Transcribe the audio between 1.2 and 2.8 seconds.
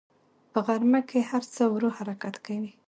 هر څه ورو حرکت کوي